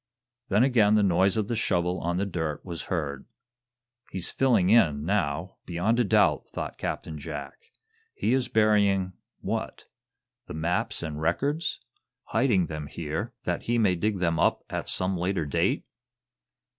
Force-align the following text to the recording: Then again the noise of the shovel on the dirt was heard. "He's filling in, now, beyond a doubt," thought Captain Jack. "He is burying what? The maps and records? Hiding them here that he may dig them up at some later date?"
Then 0.49 0.63
again 0.63 0.95
the 0.95 1.03
noise 1.03 1.37
of 1.37 1.47
the 1.47 1.55
shovel 1.55 1.99
on 1.99 2.17
the 2.17 2.25
dirt 2.25 2.65
was 2.65 2.85
heard. 2.85 3.27
"He's 4.09 4.31
filling 4.31 4.71
in, 4.71 5.05
now, 5.05 5.57
beyond 5.67 5.99
a 5.99 6.03
doubt," 6.03 6.47
thought 6.49 6.79
Captain 6.79 7.19
Jack. 7.19 7.69
"He 8.15 8.33
is 8.33 8.47
burying 8.47 9.13
what? 9.41 9.85
The 10.47 10.55
maps 10.55 11.03
and 11.03 11.21
records? 11.21 11.79
Hiding 12.29 12.65
them 12.65 12.87
here 12.87 13.35
that 13.43 13.65
he 13.65 13.77
may 13.77 13.93
dig 13.93 14.17
them 14.17 14.39
up 14.39 14.63
at 14.71 14.89
some 14.89 15.17
later 15.17 15.45
date?" 15.45 15.85